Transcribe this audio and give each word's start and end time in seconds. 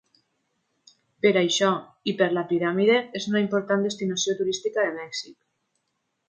Per 1.25 1.31
això, 1.41 1.69
i 2.11 2.15
per 2.21 2.29
la 2.37 2.45
piràmide, 2.53 2.97
és 3.21 3.29
una 3.33 3.43
important 3.45 3.85
destinació 3.89 4.37
turística 4.41 4.89
de 4.89 4.97
Mèxic. 4.97 5.39